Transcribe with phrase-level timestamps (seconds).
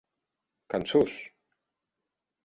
[0.73, 1.17] Cançons!